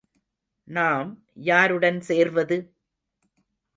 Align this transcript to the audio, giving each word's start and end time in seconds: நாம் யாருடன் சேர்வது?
நாம் 0.67 1.11
யாருடன் 1.43 1.99
சேர்வது? 1.99 2.57